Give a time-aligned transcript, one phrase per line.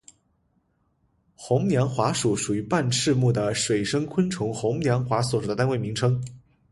[1.35, 6.19] 红娘华属属于半翅目的水生昆虫红娘华所属的单位名称。